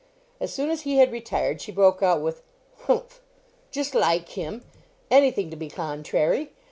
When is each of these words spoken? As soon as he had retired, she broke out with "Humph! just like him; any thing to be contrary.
As 0.39 0.51
soon 0.51 0.71
as 0.71 0.81
he 0.81 0.97
had 0.97 1.11
retired, 1.11 1.61
she 1.61 1.71
broke 1.71 2.01
out 2.01 2.21
with 2.21 2.41
"Humph! 2.85 3.21
just 3.69 3.93
like 3.93 4.29
him; 4.29 4.63
any 5.11 5.29
thing 5.29 5.51
to 5.51 5.55
be 5.55 5.69
contrary. 5.69 6.49